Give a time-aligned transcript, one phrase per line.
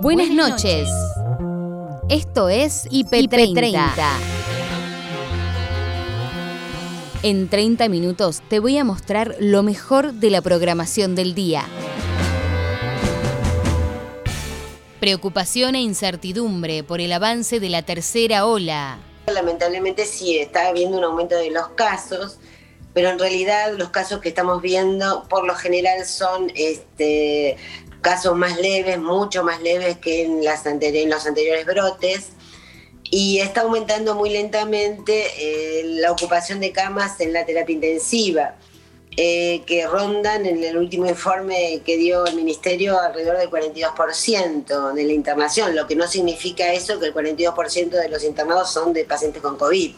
[0.00, 0.88] Buenas noches.
[2.08, 3.80] Esto es IP30.
[7.24, 11.64] En 30 minutos te voy a mostrar lo mejor de la programación del día.
[15.00, 18.98] Preocupación e incertidumbre por el avance de la tercera ola.
[19.26, 22.38] Lamentablemente sí, está habiendo un aumento de los casos,
[22.94, 27.56] pero en realidad los casos que estamos viendo por lo general son este,
[28.00, 32.30] casos más leves, mucho más leves que en, las los anteriores brotes.
[33.10, 38.56] Y está aumentando muy lentamente eh, la ocupación de camas en la terapia intensiva,
[39.16, 45.04] eh, que rondan en el último informe que dio el Ministerio alrededor del 42% de
[45.04, 49.04] la internación, lo que no significa eso que el 42% de los internados son de
[49.04, 49.92] pacientes con COVID.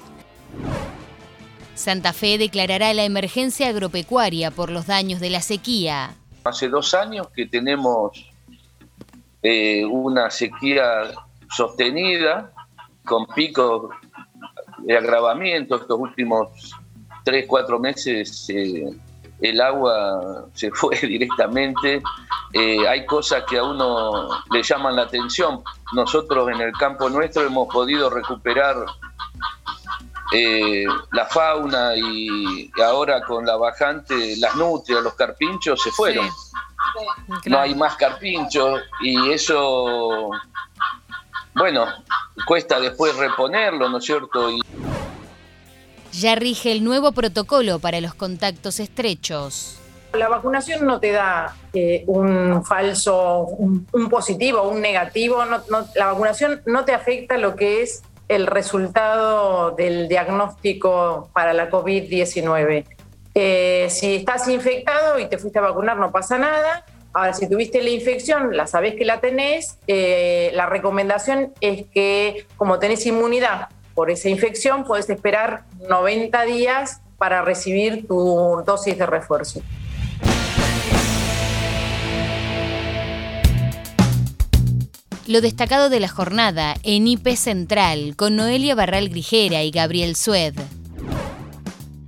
[1.74, 6.14] Santa Fe declarará la emergencia agropecuaria por los daños de la sequía.
[6.44, 8.30] Hace dos años que tenemos
[9.42, 11.10] eh, una sequía
[11.48, 12.52] sostenida
[13.04, 13.90] con picos
[14.78, 15.76] de agravamiento.
[15.76, 16.74] Estos últimos
[17.24, 18.86] tres, cuatro meses eh,
[19.40, 22.02] el agua se fue directamente.
[22.52, 25.62] Eh, hay cosas que a uno le llaman la atención.
[25.92, 28.76] Nosotros en el campo nuestro hemos podido recuperar
[30.32, 36.28] eh, la fauna y, ahora con la bajante, las nutrias, los carpinchos se fueron.
[37.46, 40.30] No hay más carpinchos y eso,
[41.54, 41.86] bueno,
[42.46, 44.50] cuesta después reponerlo, ¿no es cierto?
[46.12, 49.76] Ya rige el nuevo protocolo para los contactos estrechos.
[50.12, 55.44] La vacunación no te da eh, un falso, un, positivo, un negativo.
[55.94, 62.84] la vacunación no te afecta lo que es el resultado del diagnóstico para la COVID-19.
[63.34, 66.84] Eh, si estás infectado y te fuiste a vacunar, no pasa nada.
[67.12, 72.46] Ahora, si tuviste la infección, la sabés que la tenés, eh, la recomendación es que
[72.56, 79.06] como tenés inmunidad por esa infección, puedes esperar 90 días para recibir tu dosis de
[79.06, 79.60] refuerzo.
[85.30, 90.54] Lo destacado de la jornada en IP Central con Noelia Barral Grijera y Gabriel Sued.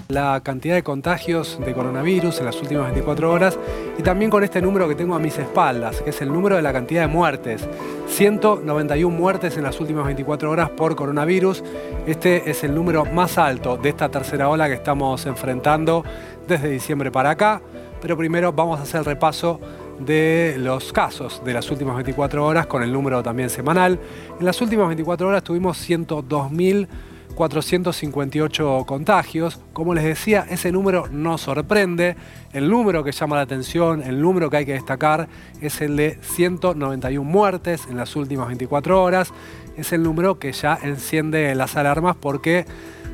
[0.09, 3.57] La cantidad de contagios de coronavirus en las últimas 24 horas
[3.97, 6.63] y también con este número que tengo a mis espaldas, que es el número de
[6.63, 7.63] la cantidad de muertes.
[8.09, 11.63] 191 muertes en las últimas 24 horas por coronavirus.
[12.09, 16.05] Este es el número más alto de esta tercera ola que estamos enfrentando
[16.49, 17.63] desde diciembre para acá.
[18.01, 19.61] Pero primero vamos a hacer el repaso
[20.05, 24.01] de los casos de las últimas 24 horas con el número también semanal.
[24.39, 29.61] En las últimas 24 horas tuvimos 102.458 contagios.
[29.73, 32.17] Como les decía, ese número no sorprende.
[32.53, 35.29] El número que llama la atención, el número que hay que destacar
[35.61, 39.33] es el de 191 muertes en las últimas 24 horas.
[39.77, 42.67] Es el número que ya enciende las alarmas porque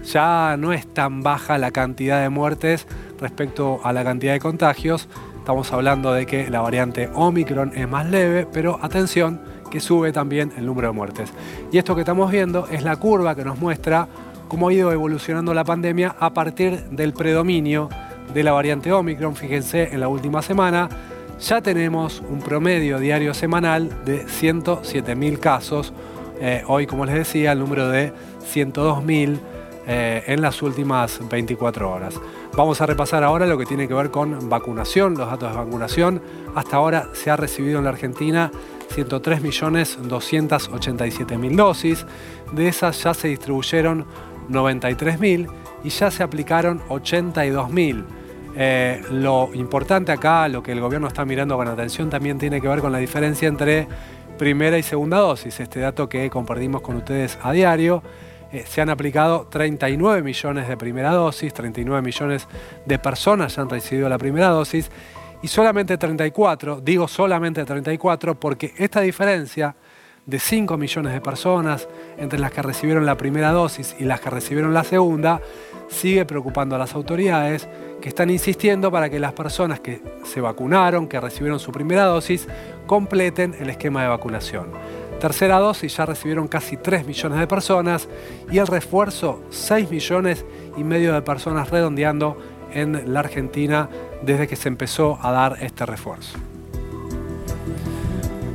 [0.04, 2.86] ya no es tan baja la cantidad de muertes
[3.20, 5.08] respecto a la cantidad de contagios.
[5.48, 10.52] Estamos hablando de que la variante Omicron es más leve, pero atención que sube también
[10.58, 11.32] el número de muertes.
[11.72, 14.08] Y esto que estamos viendo es la curva que nos muestra
[14.46, 17.88] cómo ha ido evolucionando la pandemia a partir del predominio
[18.34, 19.34] de la variante Omicron.
[19.36, 20.86] Fíjense, en la última semana
[21.40, 25.94] ya tenemos un promedio diario semanal de 107.000 casos.
[26.42, 28.12] Eh, hoy, como les decía, el número de
[28.52, 29.38] 102.000
[29.86, 32.20] eh, en las últimas 24 horas.
[32.58, 36.20] Vamos a repasar ahora lo que tiene que ver con vacunación, los datos de vacunación.
[36.56, 38.50] Hasta ahora se ha recibido en la Argentina
[38.96, 42.04] 103.287.000 dosis.
[42.50, 44.06] De esas ya se distribuyeron
[44.50, 45.48] 93.000
[45.84, 48.04] y ya se aplicaron 82.000.
[48.56, 52.66] Eh, lo importante acá, lo que el gobierno está mirando con atención, también tiene que
[52.66, 53.86] ver con la diferencia entre
[54.36, 58.02] primera y segunda dosis, este dato que compartimos con ustedes a diario.
[58.52, 62.48] Eh, se han aplicado 39 millones de primera dosis, 39 millones
[62.86, 64.90] de personas ya han recibido la primera dosis
[65.42, 69.76] y solamente 34, digo solamente 34 porque esta diferencia
[70.24, 74.30] de 5 millones de personas entre las que recibieron la primera dosis y las que
[74.30, 75.40] recibieron la segunda
[75.88, 77.68] sigue preocupando a las autoridades
[78.00, 82.46] que están insistiendo para que las personas que se vacunaron, que recibieron su primera dosis,
[82.86, 84.68] completen el esquema de vacunación.
[85.20, 88.08] Tercera dosis ya recibieron casi 3 millones de personas
[88.50, 90.44] y el refuerzo 6 millones
[90.76, 92.38] y medio de personas redondeando
[92.72, 93.88] en la Argentina
[94.22, 96.38] desde que se empezó a dar este refuerzo.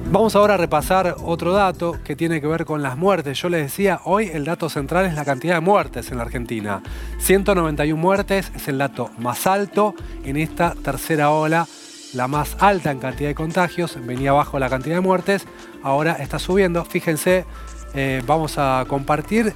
[0.09, 3.41] Vamos ahora a repasar otro dato que tiene que ver con las muertes.
[3.41, 6.83] Yo les decía, hoy el dato central es la cantidad de muertes en la Argentina.
[7.17, 11.67] 191 muertes es el dato más alto en esta tercera ola
[12.13, 15.45] la más alta en cantidad de contagios, venía bajo la cantidad de muertes,
[15.83, 16.83] ahora está subiendo.
[16.85, 17.45] Fíjense,
[17.93, 19.53] eh, vamos a compartir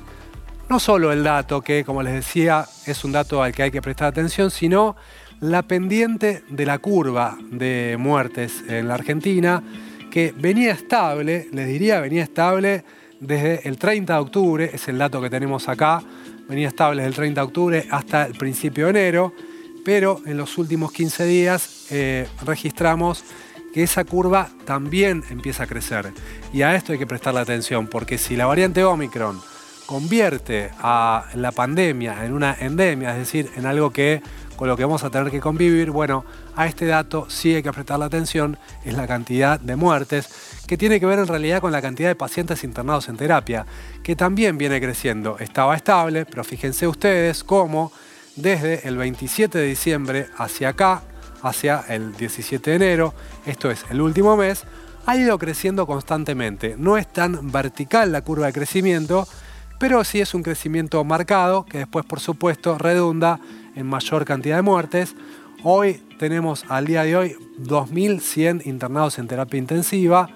[0.69, 3.81] no solo el dato, que como les decía es un dato al que hay que
[3.81, 4.95] prestar atención, sino
[5.39, 9.63] la pendiente de la curva de muertes en la Argentina,
[10.11, 12.83] que venía estable, les diría, venía estable
[13.19, 16.01] desde el 30 de octubre, es el dato que tenemos acá,
[16.49, 19.33] venía estable desde el 30 de octubre hasta el principio de enero,
[19.85, 23.23] pero en los últimos 15 días eh, registramos
[23.83, 26.13] esa curva también empieza a crecer.
[26.53, 29.41] Y a esto hay que prestarle atención, porque si la variante Omicron
[29.85, 34.21] convierte a la pandemia en una endemia, es decir, en algo que
[34.57, 36.25] con lo que vamos a tener que convivir, bueno,
[36.55, 40.29] a este dato sí hay que prestarle atención, es la cantidad de muertes,
[40.65, 43.65] que tiene que ver en realidad con la cantidad de pacientes internados en terapia,
[44.03, 45.37] que también viene creciendo.
[45.39, 47.91] Estaba estable, pero fíjense ustedes cómo
[48.35, 51.03] desde el 27 de diciembre hacia acá,
[51.41, 53.13] hacia el 17 de enero,
[53.45, 54.63] esto es el último mes,
[55.05, 56.75] ha ido creciendo constantemente.
[56.77, 59.27] No es tan vertical la curva de crecimiento,
[59.79, 63.39] pero sí es un crecimiento marcado que después, por supuesto, redunda
[63.75, 65.15] en mayor cantidad de muertes.
[65.63, 70.29] Hoy tenemos al día de hoy 2.100 internados en terapia intensiva.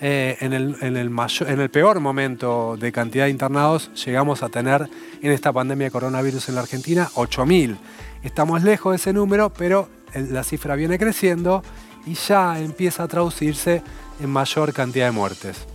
[0.00, 4.48] Eh, en, el, en, el en, el, peor momento de cantidad de internados llegamos a
[4.48, 4.88] tener
[5.20, 7.76] en esta pandemia de coronavirus en la Argentina 8.000.
[8.22, 11.64] Estamos lejos de ese número, pero la cifra viene creciendo
[12.06, 13.82] y ya empieza a traducirse
[14.20, 15.66] en mayor cantidad de muertes.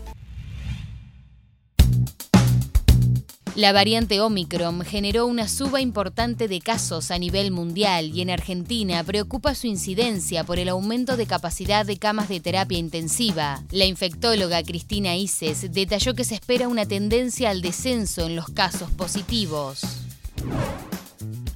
[3.55, 9.03] La variante Omicron generó una suba importante de casos a nivel mundial y en Argentina
[9.03, 13.61] preocupa su incidencia por el aumento de capacidad de camas de terapia intensiva.
[13.69, 18.89] La infectóloga Cristina Ises detalló que se espera una tendencia al descenso en los casos
[18.89, 19.81] positivos.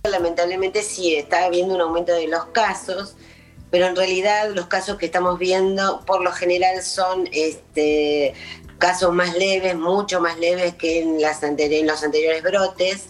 [0.03, 3.15] Lamentablemente sí, está habiendo un aumento de los casos,
[3.71, 8.35] pero en realidad los casos que estamos viendo por lo general son este,
[8.77, 13.07] casos más leves, mucho más leves que en, las en los anteriores brotes.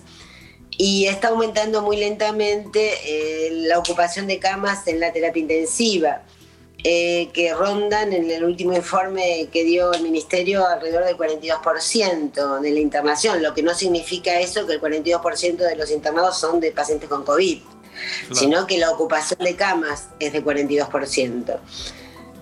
[0.80, 6.22] Y está aumentando muy lentamente eh, la ocupación de camas en la terapia intensiva,
[6.84, 12.72] eh, que rondan en el último informe que dio el Ministerio alrededor del 42% de
[12.72, 16.72] la internación, lo que no significa eso que el 42% de los internados son de
[16.72, 17.60] pacientes con COVID,
[18.32, 21.60] sino que la ocupación de camas es de 42%.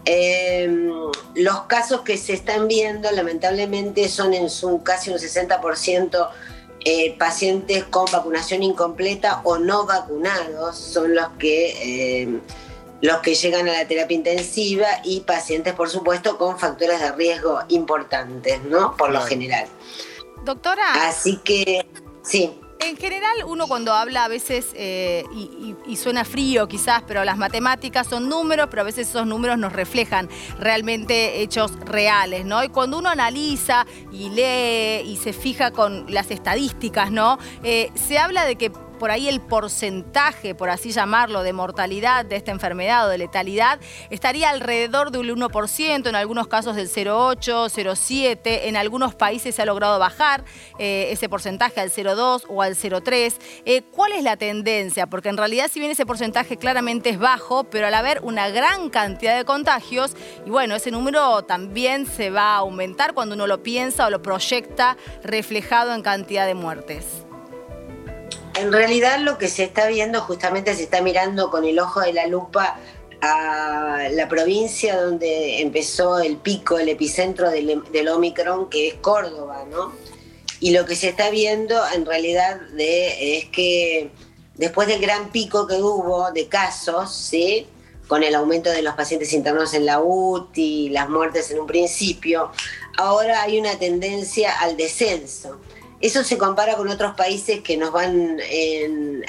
[0.05, 0.91] Em,
[1.33, 6.29] los casos que se están viendo, lamentablemente, son en su casi un 60%
[6.87, 12.41] eh, pacientes con vacunación incompleta o no vacunados, son los que, em,
[13.01, 17.59] los que llegan a la terapia intensiva y pacientes, por supuesto, con factores de riesgo
[17.69, 18.95] importantes, ¿no?
[18.95, 19.65] Por lo general.
[20.43, 21.07] Doctora.
[21.07, 21.87] Así que,
[22.21, 22.59] sí.
[22.85, 28.05] En general, uno cuando habla a veces, eh, y, suena frío quizás, pero las matemáticas
[28.05, 30.29] son números, pero a veces esos números nos reflejan
[30.59, 32.63] realmente hechos reales, ¿no?
[32.63, 37.39] Y cuando uno analiza y lee y se fija con las estadísticas, ¿no?
[37.63, 42.35] Eh, se habla de que por ahí el porcentaje, por así llamarlo, de mortalidad de
[42.35, 48.39] esta enfermedad o de letalidad estaría alrededor del 1%, en algunos casos del 0,8, 0,7,
[48.63, 50.43] en algunos países se ha logrado bajar
[50.79, 53.35] eh, ese porcentaje al 0,2 o al 0,3.
[53.65, 55.07] Eh, ¿Cuál es la tendencia?
[55.07, 58.89] Porque en realidad si bien ese porcentaje claramente es bajo, pero al haber una gran
[58.89, 60.15] cantidad de contagios,
[60.45, 64.21] y bueno, ese número también se va a aumentar cuando uno lo piensa o lo
[64.21, 67.24] proyecta reflejado en cantidad de muertes.
[68.57, 72.13] En realidad lo que se está viendo justamente se está mirando con el ojo de
[72.13, 72.77] la lupa
[73.21, 79.93] a la provincia donde empezó el pico, el epicentro del, Omicron, que es Córdoba, ¿no?
[80.59, 84.11] Y lo que se está viendo en realidad es que
[84.55, 87.67] después del gran pico que hubo de casos, ¿sí?
[88.07, 92.51] con el aumento de los pacientes internos en la UTI, las muertes en un principio,
[92.97, 95.59] ahora hay una tendencia al descenso.
[96.01, 98.39] Eso se compara con otros países que nos van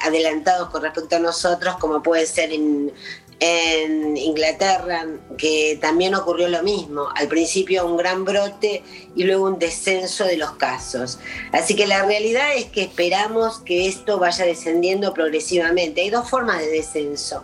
[0.02, 2.92] adelantados con respecto a nosotros, como puede ser en,
[3.38, 5.04] Inglaterra,
[5.36, 7.08] que también ocurrió lo mismo.
[7.14, 8.82] Al principio un gran brote
[9.14, 11.18] y luego un descenso de los casos.
[11.52, 16.00] Así que la realidad es que esperamos que esto vaya descendiendo progresivamente.
[16.00, 17.42] Hay dos formas de descenso.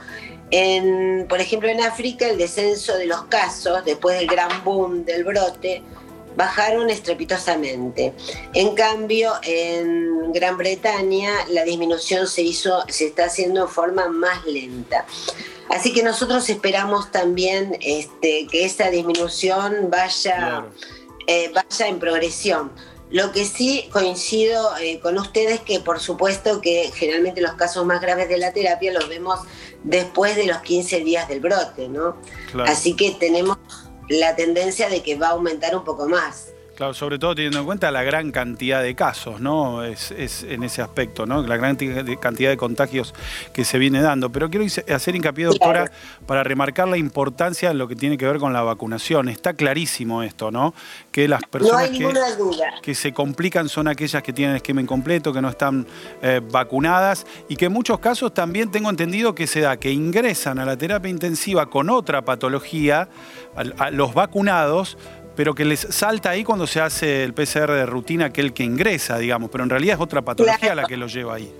[1.29, 5.83] por ejemplo, en África el descenso de los casos después del gran boom del brote
[6.37, 8.15] bajaron estrepitosamente.
[8.55, 14.45] En cambio, en Gran Bretaña la disminución se hizo, se está haciendo en forma más
[14.47, 15.07] lenta.
[15.69, 20.67] Así que nosotros esperamos también este, que esa disminución vaya,
[21.27, 22.73] eh, vaya en progresión.
[23.11, 28.01] Lo que sí coincido eh, con ustedes que por supuesto que generalmente los casos más
[28.01, 29.41] graves de la terapia los vemos
[29.83, 32.17] después de los 15 días del brote, ¿no?
[32.65, 33.59] Así que tenemos
[34.13, 36.53] la tendencia de que va a aumentar un poco más.
[36.83, 39.85] Claro, sobre todo teniendo en cuenta la gran cantidad de casos, ¿no?
[39.85, 40.11] Es,
[40.43, 41.41] en ese aspecto, ¿no?
[41.47, 43.15] La gran cantidad de contagios
[43.53, 44.33] que se viene dando.
[44.33, 45.93] Pero quiero hacer hincapié, doctora,
[46.27, 49.29] para remarcar la importancia de lo que tiene que ver con la vacunación.
[49.29, 50.75] Está clarísimo esto, ¿no?
[51.13, 51.89] Que las personas
[52.83, 55.87] que, se complican son aquellas que tienen esquema incompleto, que no están
[56.21, 60.59] eh, vacunadas y que en muchos casos también tengo entendido que se da que ingresan
[60.59, 63.09] a la terapia intensiva con otra patología,
[63.79, 64.99] a los vacunados,
[65.35, 69.19] pero que les salta ahí cuando se hace el PCR de rutina, aquel que ingresa,
[69.19, 71.53] digamos, pero en realidad es otra patología la que lo lleva ahí.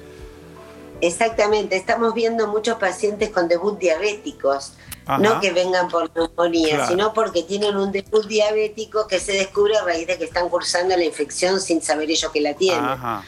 [1.01, 4.75] Exactamente, estamos viendo muchos pacientes con debut diabéticos,
[5.19, 9.85] no que vengan por neumonía, sino porque tienen un debut diabético que se descubre a
[9.85, 12.85] raíz de que están cursando la infección sin saber ellos que la tienen.
[12.85, 13.25] Ajá.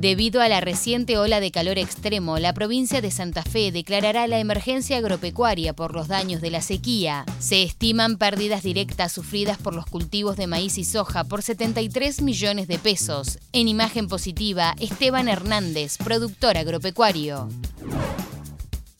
[0.00, 4.38] Debido a la reciente ola de calor extremo, la provincia de Santa Fe declarará la
[4.38, 7.24] emergencia agropecuaria por los daños de la sequía.
[7.40, 12.68] Se estiman pérdidas directas sufridas por los cultivos de maíz y soja por 73 millones
[12.68, 13.40] de pesos.
[13.52, 17.48] En imagen positiva, Esteban Hernández, productor agropecuario.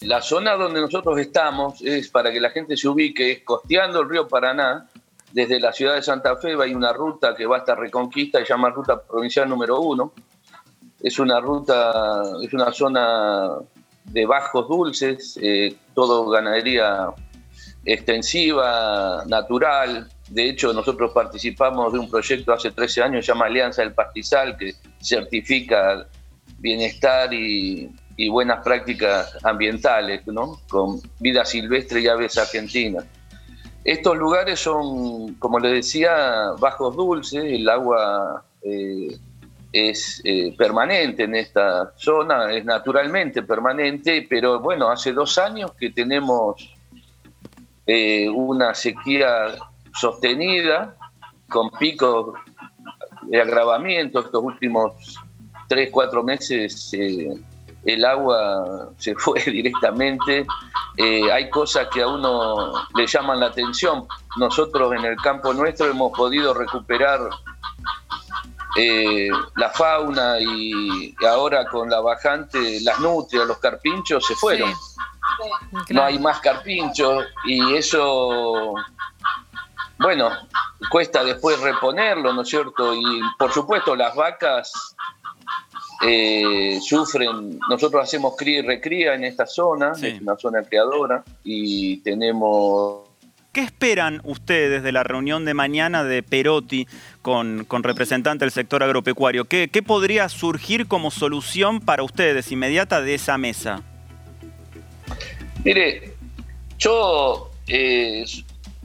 [0.00, 4.26] La zona donde nosotros estamos es, para que la gente se ubique, costeando el río
[4.26, 4.88] Paraná.
[5.31, 8.71] Desde la ciudad de Santa Fe hay una ruta que va hasta Reconquista, se llama
[8.71, 10.12] Ruta Provincial número 1
[11.00, 13.50] es una ruta, es una zona
[14.05, 17.11] de bajos dulces, eh, todo ganadería
[17.85, 20.09] extensiva, natural.
[20.28, 24.57] De hecho, nosotros participamos de un proyecto hace 13 años, se llama Alianza del Pastizal,
[24.57, 26.07] que certifica
[26.59, 27.90] bienestar y,
[28.31, 30.61] buenas prácticas ambientales, ¿no?
[30.69, 33.05] con vida silvestre y aves argentinas.
[33.85, 39.17] Estos lugares son, como les decía, bajos dulces, el agua eh,
[39.73, 45.91] es eh, permanente en esta zona, es naturalmente permanente, pero bueno, hace dos años que
[45.91, 46.75] tenemos
[47.87, 49.55] eh, una sequía
[49.93, 50.97] sostenida
[51.49, 52.35] con picos
[53.23, 54.21] de agravamiento.
[54.21, 55.19] Estos últimos
[55.69, 57.29] tres, cuatro meses eh,
[57.85, 60.47] el agua se fue directamente.
[60.99, 64.07] hay cosas que a uno le llaman la atención.
[64.39, 67.21] Nosotros en el campo nuestro hemos podido recuperar
[68.80, 74.73] eh, la fauna y, ahora con la bajante, las nutrias, los carpinchos se fueron.
[75.90, 78.75] No hay más carpinchos y eso,
[79.99, 80.30] bueno,
[80.90, 82.94] cuesta después reponerlo, ¿no es cierto?
[82.94, 84.73] Y por supuesto las vacas
[86.02, 91.99] eh, sufren, nosotros hacemos cría y recría en esta zona, es una zona creadora y
[92.02, 93.08] tenemos
[93.59, 96.87] ¿Qué esperan ustedes de la reunión de mañana de Perotti
[97.23, 99.47] con, con representante del sector agropecuario?
[99.47, 103.83] ¿Qué, podría surgir como solución para ustedes inmediata de esa mesa?
[105.65, 106.15] Mire,
[106.79, 108.25] yo eh,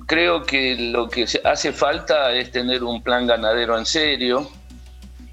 [0.07, 4.49] creo que lo que hace falta es tener un plan ganadero en serio.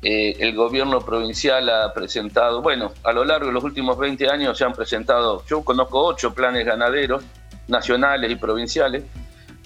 [0.03, 4.59] Eh, el gobierno provincial ha presentado, bueno, a lo largo de los últimos 20 años
[4.59, 7.25] se han presentado, yo conozco ocho planes ganaderos
[7.69, 9.03] nacionales y provinciales.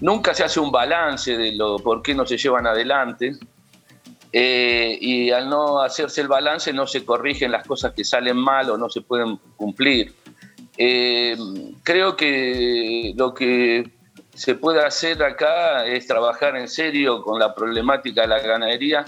[0.01, 3.33] Nunca se hace un balance de lo por qué no se llevan adelante.
[4.33, 8.69] Eh, y al no hacerse el balance no se corrigen las cosas que salen mal
[8.71, 10.13] o no se pueden cumplir.
[10.77, 11.37] Eh,
[11.85, 13.89] creo que lo que
[14.35, 19.05] se puede hacer acá es trabajar en serio con la problemática de la ganadería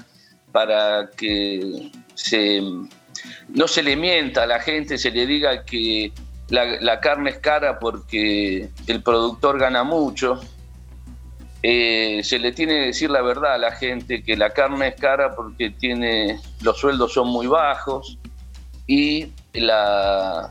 [0.52, 1.90] para que
[3.48, 6.12] no se le mienta a la gente, se le diga que
[6.48, 10.40] la, carne es cara porque el productor gana mucho.
[11.68, 14.94] Eh, se le tiene que decir la verdad a la gente que la carne es
[14.94, 18.18] cara porque tiene, los sueldos son muy bajos
[18.86, 20.48] y la,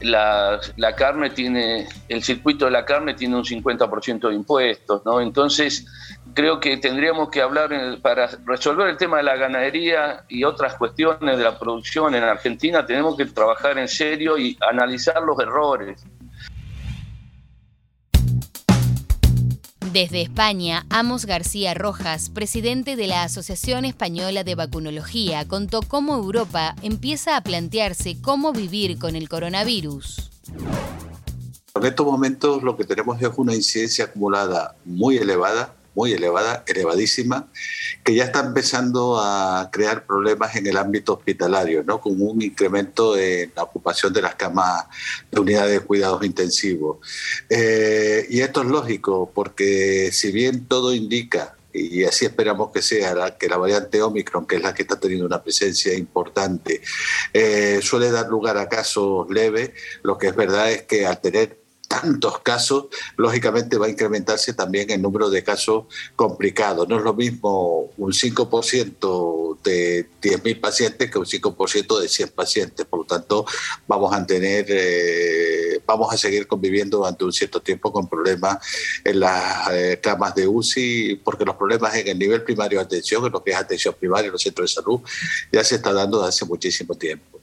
[0.00, 5.20] la, carne tiene, el circuito de la carne tiene un 50% de impuestos, ¿no?
[5.20, 5.84] Entonces,
[6.32, 7.68] creo que tendríamos que hablar,
[8.00, 12.86] para resolver el tema de la ganadería y otras cuestiones de la producción en Argentina,
[12.86, 16.02] tenemos que trabajar en serio y analizar los errores.
[19.92, 26.74] Desde España, Amos García Rojas, presidente de la Asociación Española de Vacunología, contó cómo Europa
[26.82, 30.30] empieza a plantearse cómo vivir con el coronavirus.
[31.74, 37.48] En estos momentos lo que tenemos es una incidencia acumulada muy elevada muy elevada, elevadísima,
[38.04, 42.00] que ya está empezando a crear problemas en el ámbito hospitalario, ¿no?
[42.00, 44.84] con un incremento en la ocupación de las camas
[45.28, 46.98] de unidades de cuidados intensivos.
[47.50, 53.36] Eh, y esto es lógico, porque si bien todo indica y así esperamos que sea,
[53.36, 56.80] que la variante Omicron, que es la que está teniendo una presencia importante,
[57.32, 61.58] eh, suele dar lugar a casos leves, lo que es verdad es que al tener
[61.88, 66.86] tantos casos, lógicamente va a incrementarse también el número de casos complicados.
[66.86, 72.86] No es lo mismo un 5% de 10.000 pacientes que un 5% de 100 pacientes.
[72.86, 73.46] Por lo tanto,
[73.86, 78.58] vamos a tener, eh, vamos a seguir conviviendo durante un cierto tiempo con problemas
[79.02, 83.24] en las eh, camas de UCI, porque los problemas en el nivel primario de atención,
[83.24, 85.00] en lo que es atención primaria en los centros de salud,
[85.50, 87.37] ya se está dando desde hace muchísimo tiempo.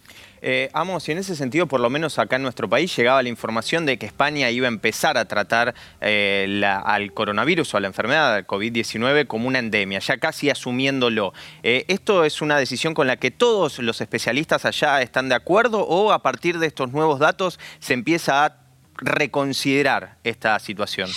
[0.48, 3.30] Eh, Amos, y en ese sentido, por lo menos acá en nuestro país, llegaba la
[3.30, 7.88] información de que España iba a empezar a tratar eh, al coronavirus o a la
[7.88, 11.34] enfermedad del COVID-19 como una endemia, ya casi asumiéndolo.
[11.64, 15.80] Eh, ¿Esto es una decisión con la que todos los especialistas allá están de acuerdo
[15.80, 18.58] o a partir de estos nuevos datos se empieza a
[18.98, 21.10] reconsiderar esta situación?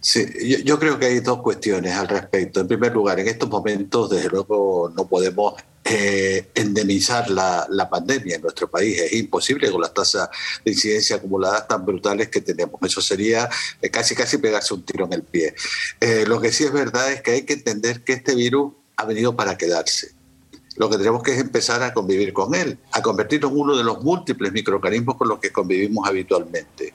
[0.00, 2.60] Sí, yo, creo que hay dos cuestiones al respecto.
[2.60, 8.36] En primer lugar, en estos momentos, desde luego, no podemos eh, endemizar la, la, pandemia
[8.36, 8.96] en nuestro país.
[9.00, 10.28] Es imposible con las tasas
[10.64, 12.80] de incidencia acumuladas tan brutales que tenemos.
[12.82, 13.48] Eso sería
[13.82, 15.54] eh, casi, casi pegarse un tiro en el pie.
[16.00, 19.04] Eh, lo que sí es verdad es que hay que entender que este virus ha
[19.04, 20.17] venido para quedarse
[20.78, 23.84] lo que tenemos que es empezar a convivir con él, a convertirnos en uno de
[23.84, 26.94] los múltiples microorganismos con los que convivimos habitualmente.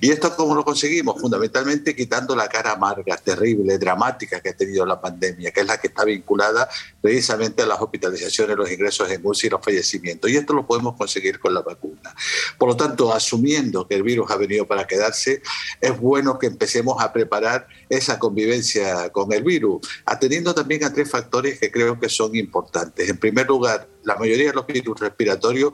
[0.00, 1.20] ¿Y esto cómo lo conseguimos?
[1.20, 5.78] Fundamentalmente quitando la cara amarga, terrible, dramática que ha tenido la pandemia, que es la
[5.78, 6.68] que está vinculada
[7.00, 10.30] precisamente a las hospitalizaciones, los ingresos en UCI y los fallecimientos.
[10.30, 12.14] Y esto lo podemos conseguir con la vacuna.
[12.58, 15.42] Por lo tanto, asumiendo que el virus ha venido para quedarse,
[15.80, 21.10] es bueno que empecemos a preparar esa convivencia con el virus, atendiendo también a tres
[21.10, 23.08] factores que creo que son importantes.
[23.18, 25.72] Primer lugar, la mayoría de los virus respiratorios,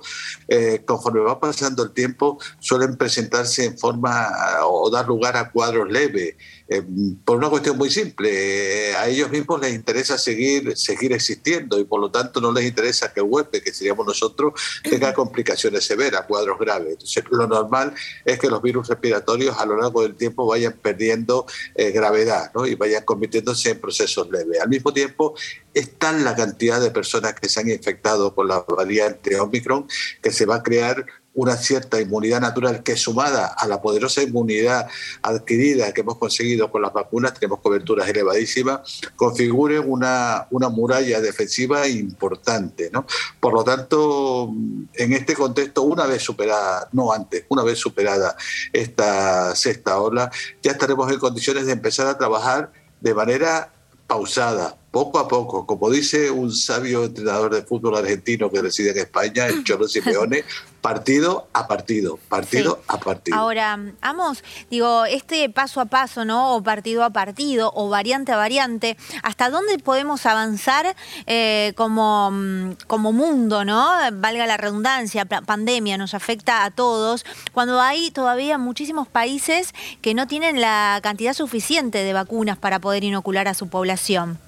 [0.49, 4.29] eh, conforme va pasando el tiempo, suelen presentarse en forma
[4.65, 6.35] o dar lugar a cuadros leves,
[6.69, 6.83] eh,
[7.25, 8.91] por una cuestión muy simple.
[8.91, 12.65] Eh, a ellos mismos les interesa seguir, seguir existiendo y por lo tanto no les
[12.65, 16.93] interesa que el huésped, que seríamos nosotros, tenga complicaciones severas, cuadros graves.
[16.93, 17.95] Entonces, lo normal
[18.25, 22.67] es que los virus respiratorios a lo largo del tiempo vayan perdiendo gravedad ¿no?
[22.67, 24.61] y vayan convirtiéndose en procesos leves.
[24.61, 25.35] Al mismo tiempo,
[25.75, 29.87] es tal la cantidad de personas que se han infectado con la variante Omicron
[30.23, 34.89] que se va a crear una cierta inmunidad natural que sumada a la poderosa inmunidad
[35.23, 41.87] adquirida que hemos conseguido con las vacunas, tenemos coberturas elevadísimas, configure una, una muralla defensiva
[41.89, 42.91] importante.
[42.93, 43.07] ¿no?
[43.41, 44.51] Por lo tanto,
[44.95, 48.37] en este contexto, una vez superada, no antes, una vez superada
[48.73, 50.31] esta sexta ola,
[50.63, 53.71] ya estaremos en condiciones de empezar a trabajar de manera
[54.07, 58.99] pausada, poco a poco, como dice un sabio entrenador de fútbol argentino que reside en
[58.99, 60.45] España, el Cholo Simeone,
[60.85, 63.39] partido a partido, partido a partido.
[63.39, 66.57] Ahora, vamos, digo, este paso a paso, ¿no?
[66.57, 70.95] O partido a partido, o variante a variante, ¿hasta dónde podemos avanzar
[71.25, 73.95] eh, como, mm, como mundo, ¿no?
[74.13, 80.27] Valga la redundancia, pandemia nos afecta a todos, cuando hay todavía muchísimos países que no
[80.27, 84.39] tienen la cantidad suficiente de vacunas para poder inocular a su población.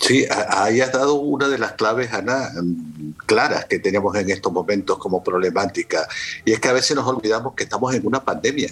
[0.00, 4.50] Sí, ahí has dado una de las claves, Ana, mm, claras que tenemos en estos
[4.50, 6.08] momentos como problemática.
[6.44, 8.70] Y es que a veces nos olvidamos que estamos en una pandemia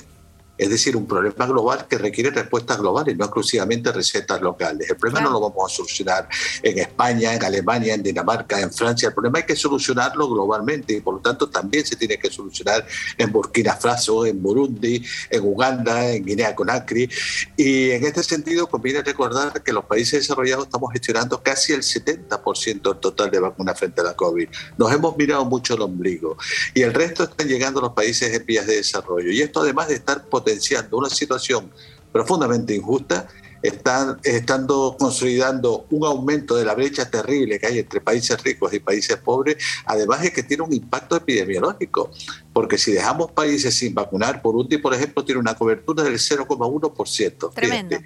[0.58, 4.90] es decir, un problema global que requiere respuestas globales, no exclusivamente recetas locales.
[4.90, 6.28] El problema no lo vamos a solucionar
[6.62, 9.08] en España, en Alemania, en Dinamarca, en Francia.
[9.08, 12.84] El problema hay que solucionarlo globalmente y por lo tanto también se tiene que solucionar
[13.16, 17.08] en Burkina Faso, en Burundi, en Uganda, en Guinea Conakry.
[17.56, 22.82] Y en este sentido conviene recordar que los países desarrollados estamos gestionando casi el 70%
[22.82, 24.48] del total de vacunas frente a la COVID.
[24.76, 26.36] Nos hemos mirado mucho el ombligo
[26.74, 29.30] y el resto están llegando a los países en vías de desarrollo.
[29.30, 30.47] Y esto además de estar potenciando
[30.92, 31.70] una situación
[32.12, 33.28] profundamente injusta,
[33.62, 38.78] están estando consolidando un aumento de la brecha terrible que hay entre países ricos y
[38.78, 42.10] países pobres, además de que tiene un impacto epidemiológico,
[42.52, 47.52] porque si dejamos países sin vacunar, por último, por ejemplo, tiene una cobertura del 0,1%.
[47.52, 47.98] Tremendo.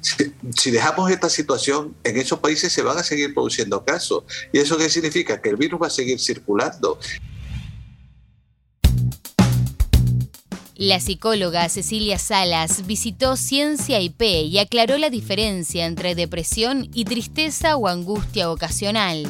[0.00, 4.24] Si, si, dejamos esta situación, en esos países se van a seguir produciendo casos.
[4.52, 5.40] ¿Y eso qué significa?
[5.40, 6.98] Que el virus va a seguir circulando.
[10.76, 17.76] La psicóloga Cecilia Salas visitó Ciencia IP y aclaró la diferencia entre depresión y tristeza
[17.76, 19.22] o angustia ocasional.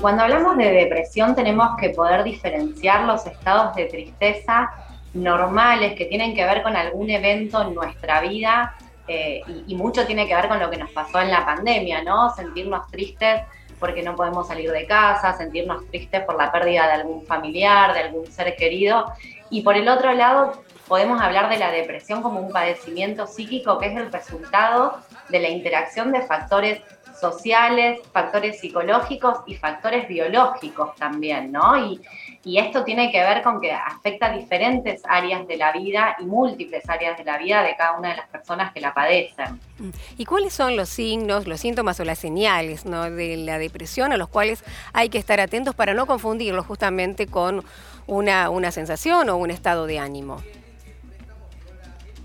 [0.00, 4.70] Cuando hablamos de depresión tenemos que poder diferenciar los estados de tristeza
[5.14, 8.76] normales que tienen que ver con algún evento en nuestra vida
[9.08, 12.04] eh, y, y mucho tiene que ver con lo que nos pasó en la pandemia,
[12.04, 12.32] ¿no?
[12.36, 13.40] Sentirnos tristes
[13.80, 17.98] porque no podemos salir de casa, sentirnos tristes por la pérdida de algún familiar, de
[17.98, 19.06] algún ser querido.
[19.52, 23.88] Y por el otro lado, podemos hablar de la depresión como un padecimiento psíquico que
[23.88, 24.96] es el resultado
[25.28, 26.80] de la interacción de factores
[27.20, 31.76] sociales, factores psicológicos y factores biológicos también, ¿no?
[31.76, 32.00] Y,
[32.44, 36.88] y esto tiene que ver con que afecta diferentes áreas de la vida y múltiples
[36.88, 39.60] áreas de la vida de cada una de las personas que la padecen.
[39.78, 39.90] Mm.
[40.16, 43.10] ¿Y cuáles son los signos, los síntomas o las señales ¿no?
[43.10, 47.62] de la depresión a los cuales hay que estar atentos para no confundirlo justamente con
[48.06, 50.42] una, una sensación o un estado de ánimo?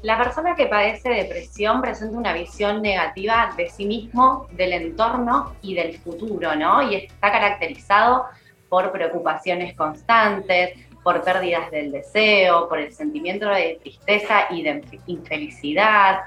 [0.03, 5.73] La persona que padece depresión presenta una visión negativa de sí mismo, del entorno y
[5.73, 6.81] del futuro, ¿no?
[6.89, 8.25] Y está caracterizado
[8.69, 16.19] por preocupaciones constantes, por pérdidas del deseo, por el sentimiento de tristeza y de infelicidad.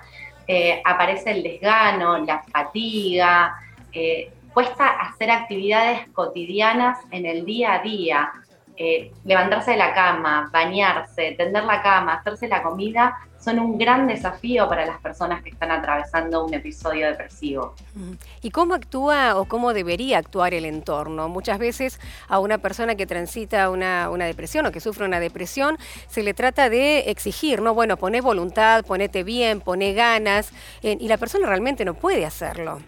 [0.47, 3.55] Eh, aparece el desgano, la fatiga,
[3.93, 8.33] eh, cuesta hacer actividades cotidianas en el día a día,
[8.83, 14.07] eh, levantarse de la cama, bañarse, tender la cama, hacerse la comida, son un gran
[14.07, 17.75] desafío para las personas que están atravesando un episodio depresivo.
[18.41, 21.29] ¿Y cómo actúa o cómo debería actuar el entorno?
[21.29, 25.77] Muchas veces a una persona que transita una, depresión o que sufre una depresión
[26.09, 27.75] se le trata de exigir, ¿no?
[27.75, 32.81] Bueno, poné voluntad, ponete bien, poné ganas, y la persona realmente no puede hacerlo.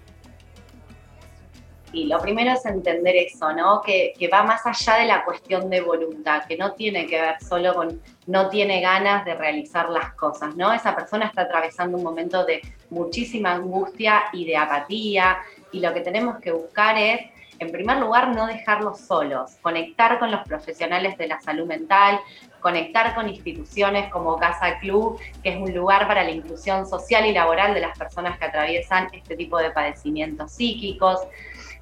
[1.92, 3.82] Y lo primero es entender eso, ¿no?
[3.82, 7.74] Que, va más allá de la cuestión de voluntad, que no tiene que ver solo
[7.74, 10.72] con no tiene ganas de realizar las cosas, ¿no?
[10.72, 15.38] Esa persona está atravesando un momento de muchísima angustia y de apatía,
[15.72, 17.20] y lo que tenemos que buscar es,
[17.58, 22.20] en primer lugar, no dejarlos solos, conectar con los profesionales de la salud mental,
[22.60, 27.32] conectar con instituciones como Casa Club, que es un lugar para la inclusión social y
[27.32, 31.20] laboral de las personas que atraviesan este tipo de padecimientos psíquicos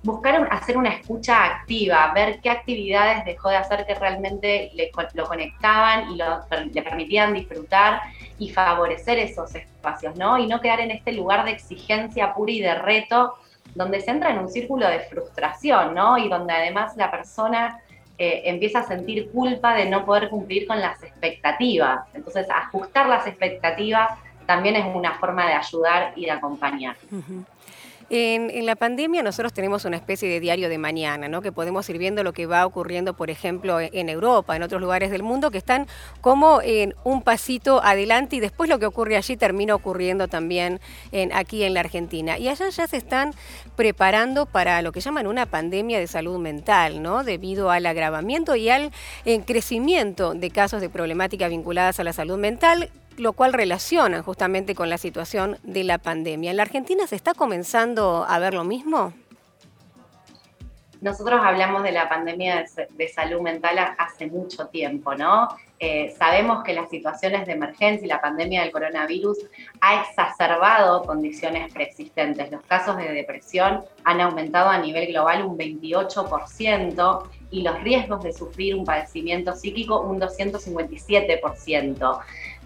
[0.03, 4.73] buscar hacer una escucha activa, ver qué actividades dejó de hacer que realmente
[5.15, 8.01] lo conectaban y le permitían disfrutar
[8.39, 10.39] y favorecer esos espacios, ¿no?
[10.39, 13.35] Y no quedar en este lugar de exigencia pura y de reto,
[13.75, 16.17] donde se entra en un círculo de frustración, ¿no?
[16.17, 17.81] Y donde además la persona
[18.17, 22.07] eh, empieza a sentir culpa de no poder cumplir con las expectativas.
[22.15, 24.11] Entonces, ajustar las expectativas
[24.47, 26.97] también es una forma de ayudar y de acompañar.
[28.13, 31.43] En, la pandemia nosotros tenemos una especie de diario de mañana, ¿no?
[31.43, 34.81] que podemos ir viendo lo que va ocurriendo, por ejemplo, e, en Europa, en otros
[34.81, 35.87] lugares del mundo, que están
[36.21, 40.81] como en un pasito adelante y después lo que ocurre allí termina ocurriendo también
[41.33, 42.37] aquí en la Argentina.
[42.37, 43.33] Y allá ya se están
[43.77, 47.23] preparando para lo que llaman una pandemia de salud mental, ¿no?
[47.23, 48.91] debido al agravamiento y al
[49.47, 54.89] crecimiento de casos de problemática vinculadas a la salud mental lo cual relacionan justamente con
[54.89, 56.51] la situación de la pandemia.
[56.51, 59.13] ¿En la Argentina se está comenzando a ver lo mismo?
[61.01, 65.49] Nosotros hablamos de la pandemia de, salud mental hace mucho tiempo, ¿no?
[65.79, 69.39] Eh, sabemos que las situaciones de emergencia y la pandemia del coronavirus
[69.81, 72.51] ha exacerbado condiciones preexistentes.
[72.51, 78.35] Los casos de depresión han aumentado a nivel global un 28% y los riesgos de
[78.35, 82.21] sufrir un padecimiento psíquico un 257%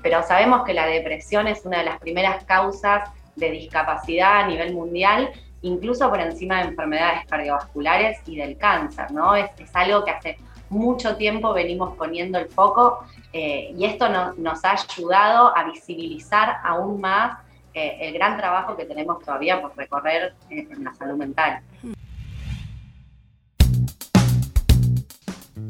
[0.04, 4.74] pero sabemos que la depresión es una de las primeras causas de discapacidad a nivel
[4.74, 5.30] mundial,
[5.62, 9.34] incluso por encima de enfermedades cardiovasculares y del cáncer, ¿no?
[9.34, 10.36] Es, algo que hace
[10.68, 17.00] mucho tiempo venimos poniendo el foco eh, y esto nos ha ayudado a visibilizar aún
[17.00, 17.38] más
[17.72, 21.62] eh, el gran trabajo que tenemos todavía por recorrer en la salud mental.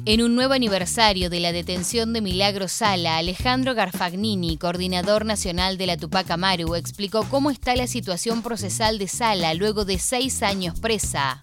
[0.07, 5.87] En un nuevo aniversario de la detención de Milagro Sala, Alejandro Garfagnini, coordinador nacional de
[5.87, 10.79] la Tupac Amaru, explicó cómo está la situación procesal de Sala luego de seis años
[10.79, 11.41] presa.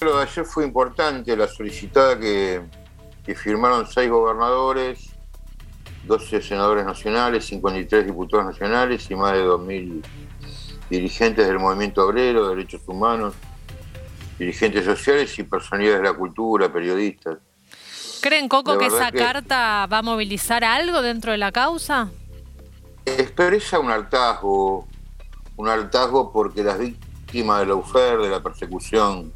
[0.00, 2.60] Lo de ayer fue importante, la solicitada que,
[3.24, 5.10] que firmaron seis gobernadores,
[6.08, 10.02] 12 senadores nacionales, 53 diputados nacionales y más de 2.000
[10.90, 13.34] dirigentes del movimiento obrero, derechos humanos,
[14.38, 17.38] dirigentes sociales y personalidades de la cultura, periodistas.
[18.20, 22.10] ¿Creen, Coco, que esa carta va a movilizar algo dentro de la causa?
[23.04, 24.86] Expresa un hartazgo,
[25.56, 29.32] un hartazgo porque las víctimas de la UFER, de la persecución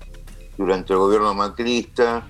[0.57, 2.27] durante el gobierno macrista,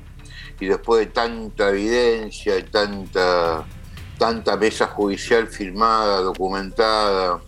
[0.59, 3.65] y después de tanta evidencia y tanta,
[4.19, 7.41] tanta mesa judicial firmada, documentada,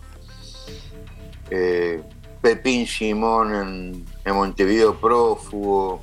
[1.49, 2.03] eh,
[2.41, 6.01] Pepín Simón en en Montevideo prófugo,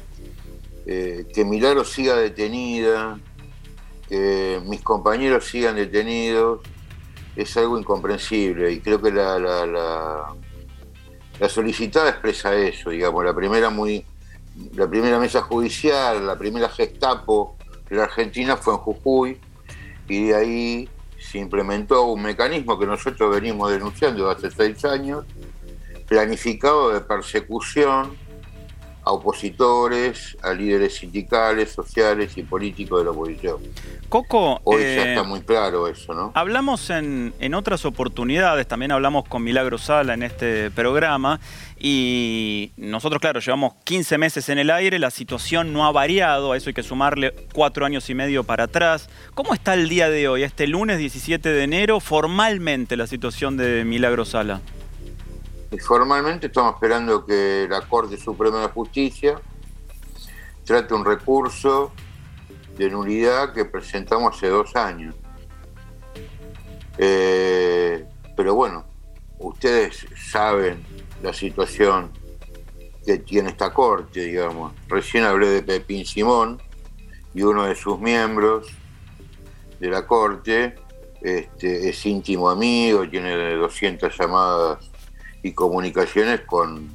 [0.87, 3.19] eh, que Milagro siga detenida,
[4.09, 6.61] que mis compañeros sigan detenidos,
[7.35, 8.73] es algo incomprensible.
[8.73, 10.35] Y creo que la, la,
[11.49, 14.05] solicitada expresa eso, digamos, la primera muy
[14.75, 17.57] la primera mesa judicial, la primera gestapo
[17.91, 19.39] de la Argentina fue en Jujuy
[20.09, 25.27] y de ahí se implementó un mecanismo que nosotros venimos denunciando hace seis años,
[26.07, 28.16] planificado de persecución
[29.07, 33.59] a opositores, a líderes sindicales, sociales y políticos de la oposición.
[34.09, 36.33] Coco, Hoy ya eh, está muy claro eso, ¿no?
[36.35, 41.38] Hablamos en, en otras oportunidades, también hablamos con Milagro Sala en este programa
[41.79, 46.57] y nosotros, claro, llevamos 15 meses en el aire, la situación no ha variado, a
[46.57, 49.09] eso hay que sumarle cuatro años y medio para atrás.
[49.35, 53.85] ¿Cómo está el día de hoy, este lunes 17 de enero, formalmente la situación de
[53.85, 54.62] Milagro Sala?
[55.71, 59.41] Y formalmente estamos esperando que la Corte Suprema de Justicia
[60.65, 61.93] trate un recurso
[62.77, 65.15] de nulidad que presentamos hace dos años.
[66.99, 68.05] Eh,
[68.37, 68.85] pero bueno,
[69.39, 70.85] ustedes saben
[71.23, 72.11] la situación
[73.05, 74.73] que tiene esta Corte, digamos.
[74.89, 76.61] Recién hablé de Pepín Simón
[77.35, 78.69] y uno de sus miembros
[79.81, 80.77] de la Corte
[81.21, 84.91] este, es íntimo amigo, tiene 200 llamadas
[85.47, 86.91] y comunicaciones con,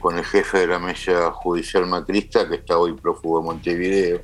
[0.00, 4.22] con el jefe de la mesa judicial macrista que está hoy prófugo de Montevideo.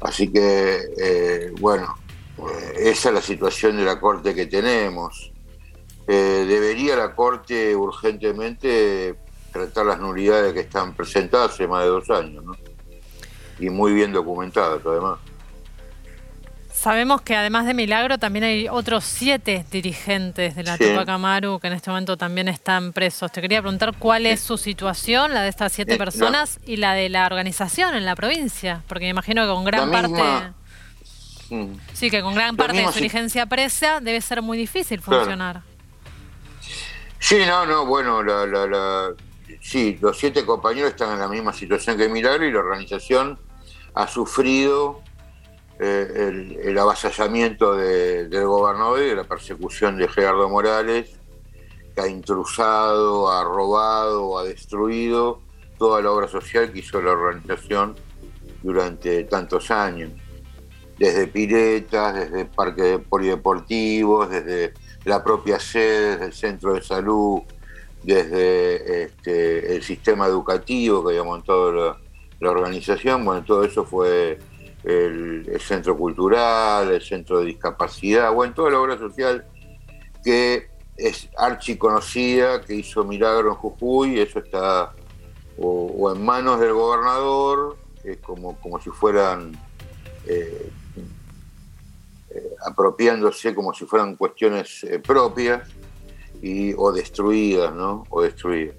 [0.00, 1.96] Así que, eh, bueno,
[2.38, 5.32] eh, esa es la situación de la Corte que tenemos.
[6.08, 9.16] Eh, debería la Corte urgentemente
[9.52, 12.56] tratar las nulidades que están presentadas hace más de dos años, ¿no?
[13.60, 15.20] Y muy bien documentadas, además.
[16.78, 20.84] Sabemos que además de Milagro también hay otros siete dirigentes de la Sí.
[20.84, 23.32] Tupac Amaru que en este momento también están presos.
[23.32, 26.94] Te quería preguntar cuál es su situación, la de estas siete Eh, personas y la
[26.94, 30.10] de la organización en la provincia, porque me imagino que con gran La parte,
[31.50, 35.00] misma- sí, que con gran la parte de su dirigencia presa debe ser muy difícil
[35.02, 35.22] Claro.
[35.22, 35.62] funcionar.
[37.18, 39.08] Sí, no, no, bueno, la, la, la-
[39.60, 43.36] sí, los siete compañeros están en la misma situación que Milagro y la organización
[43.94, 45.02] ha sufrido
[45.80, 51.16] eh, el, el avasallamiento de- del gobernador y la persecución de Gerardo Morales,
[51.94, 55.40] que ha intrusado, ha robado, ha destruido
[55.78, 57.94] toda la obra social que hizo la organización
[58.62, 60.10] durante tantos años.
[60.98, 67.42] Desde piletas, desde parques polideportivos, desde la propia sede, desde el centro de salud,
[68.02, 71.96] desde este, el sistema educativo que había montado
[72.40, 73.24] la organización.
[73.24, 74.38] Bueno, todo eso fue
[74.88, 79.46] el, centro cultural, el centro de discapacidad, bueno, toda la obra social
[80.24, 84.92] que es archiconocida, que hizo Milagro en Jujuy, eso está
[85.56, 89.52] o, o en manos del gobernador, eh, como, como si fueran
[90.26, 90.70] eh,
[92.30, 95.66] eh, apropiándose como si fueran cuestiones eh, propias
[96.42, 98.04] y, o destruidas, ¿no?
[98.10, 98.76] O destruidas.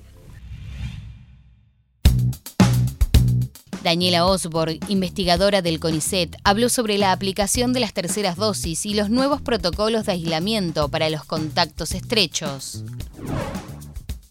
[3.84, 9.10] Daniela Osborg, investigadora del CONICET, habló sobre la aplicación de las terceras dosis y los
[9.10, 12.84] nuevos protocolos de aislamiento para los contactos estrechos.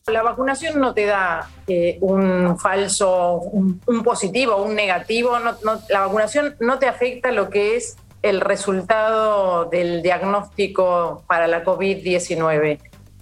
[0.07, 5.39] La vacunación no te da eh, un falso, un, positivo, un negativo.
[5.89, 12.79] la vacunación no te afecta lo que es el resultado del diagnóstico para la COVID-19.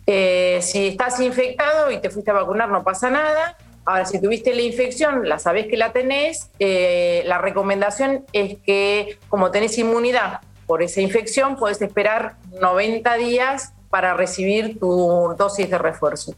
[0.06, 3.56] Eh, si estás infectado y te fuiste a vacunar, no pasa nada.
[3.86, 9.16] Ahora, si tuviste la infección, la sabés que la tenés, eh, la recomendación es que
[9.28, 15.78] como tenés inmunidad por esa infección, podés esperar 90 días para recibir tu dosis de
[15.78, 16.34] refuerzo.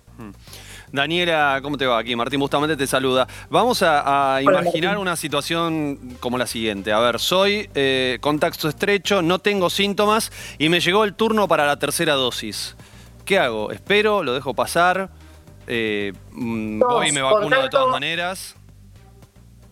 [0.93, 1.99] Daniela, ¿cómo te va?
[1.99, 3.27] Aquí Martín Bustamante te saluda.
[3.49, 4.97] Vamos a, imaginar Martín.
[4.97, 6.93] una situación como la siguiente.
[6.93, 11.67] A ver, soy eh, contacto estrecho, no tengo síntomas y me llegó el turno para
[11.67, 12.77] la tercera dosis.
[13.25, 13.71] ¿Qué hago?
[13.71, 14.23] ¿Espero?
[14.23, 15.11] ¿Lo dejo pasar?
[15.69, 18.57] Eh, mm, ¿Voy y me vacuno de todas maneras?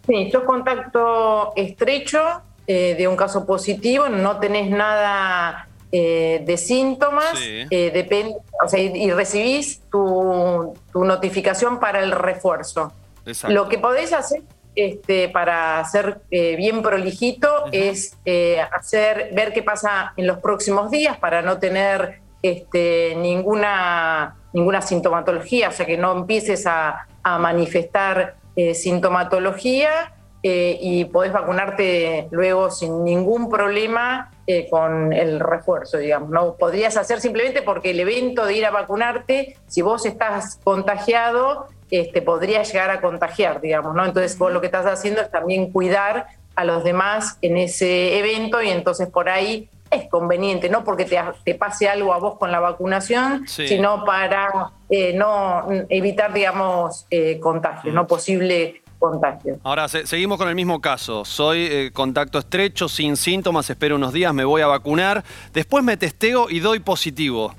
[0.06, 2.20] Sí, sos contacto estrecho
[2.66, 7.64] eh, de un caso positivo, no tenés nada eh, de síntomas, Sí.
[7.70, 12.92] eh, depende, o sea, y, y recibís tu, tu notificación para el refuerzo.
[13.24, 13.54] Exacto.
[13.54, 14.42] Lo que podés hacer
[14.76, 20.90] este, para ser eh, bien prolijito es eh, hacer, ver qué pasa en los próximos
[20.90, 28.36] días para no tener este, ninguna, ninguna sintomatología, o sea que no empieces a, manifestar
[28.54, 36.30] eh, sintomatología eh, y podés vacunarte luego sin ningún problema eh, con el refuerzo, digamos.
[36.30, 41.66] No podrías hacer simplemente porque el evento de ir a vacunarte, si vos estás contagiado,
[41.90, 44.04] este, podría llegar a contagiar, digamos, ¿no?
[44.04, 48.62] Entonces vos lo que estás haciendo es también cuidar a los demás en ese evento
[48.62, 52.50] y entonces por ahí es conveniente, no porque te, te pase algo a vos con
[52.52, 53.66] la vacunación, Sí.
[53.68, 59.58] sino para eh, no evitar, digamos, eh, contagios, no posible contagio.
[59.62, 61.24] Ahora, se- seguimos con el mismo caso.
[61.24, 65.22] Soy eh, contacto estrecho, sin síntomas, espero unos días, me voy a vacunar.
[65.52, 67.54] Después me testeo y doy positivo.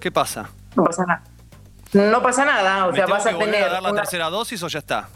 [0.00, 0.50] ¿Qué pasa?
[0.74, 1.22] No pasa nada.
[1.92, 2.86] no pasa nada.
[2.86, 3.62] O ¿Me sea, tengo vas que a tener.
[3.64, 5.08] a dar la una- tercera dosis o ya está?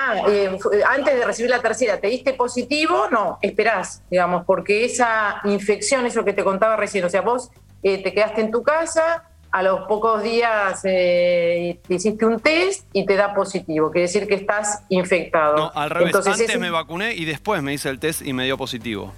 [0.00, 0.58] Ah, eh,
[0.88, 3.08] antes de recibir la tercera, ¿te diste positivo?
[3.10, 7.50] No, esperás, digamos, porque esa infección, eso que te contaba recién, o sea, vos
[7.82, 12.86] eh, te quedaste en tu casa, a los pocos días eh, te hiciste un test
[12.92, 15.56] y te da positivo, quiere decir que estás infectado.
[15.56, 16.14] No, al revés.
[16.14, 19.12] Entonces, Antes me vacuné y después me hice el test y me dio positivo.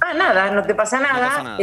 [0.00, 1.28] Ah, nada, no te pasa nada.
[1.28, 1.58] pasa nada.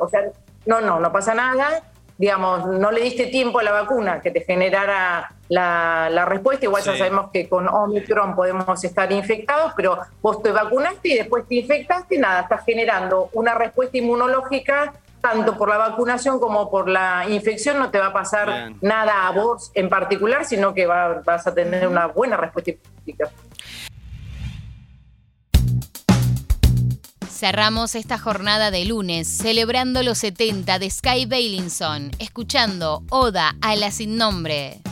[0.00, 0.20] o sea,
[0.66, 1.82] no, no, no pasa nada.
[2.20, 6.66] Digamos, no le diste tiempo a la vacuna que te generara la, la respuesta.
[6.66, 11.48] Igual ya sabemos que con Omicron podemos estar infectados, pero vos te vacunaste y después
[11.48, 17.24] te infectaste, nada, estás generando una respuesta inmunológica tanto por la vacunación como por la
[17.26, 17.78] infección.
[17.78, 18.78] No te va a pasar Bien.
[18.82, 23.30] nada a vos en particular, sino que va- vas a tener una buena respuesta inmunológica.
[27.40, 33.90] Cerramos esta jornada de lunes celebrando los 70 de Sky Bailinson, escuchando Oda a la
[33.90, 34.82] sin nombre.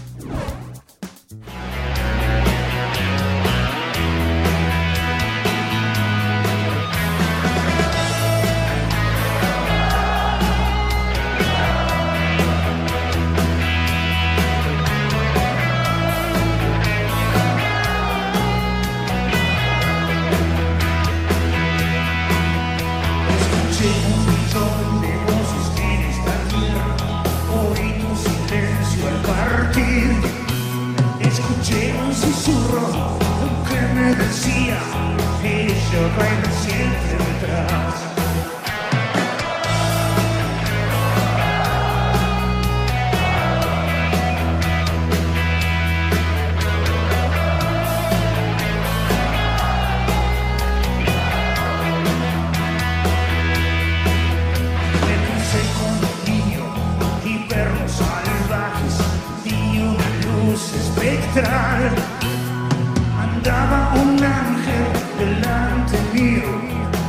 [63.16, 64.86] Andaba un ángel
[65.18, 66.50] delante mío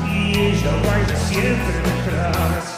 [0.05, 2.75] y ella baila siempre detrás.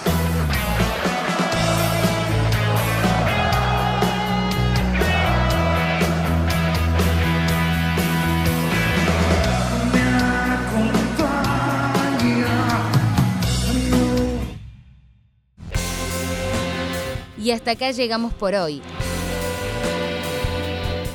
[17.38, 18.82] Y hasta acá llegamos por hoy.